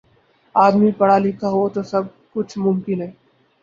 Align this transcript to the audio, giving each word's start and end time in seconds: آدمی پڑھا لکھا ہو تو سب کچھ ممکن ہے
آدمی 0.55 0.91
پڑھا 0.99 1.17
لکھا 1.17 1.49
ہو 1.49 1.63
تو 1.73 1.81
سب 1.91 2.03
کچھ 2.33 2.57
ممکن 2.57 3.01
ہے 3.01 3.09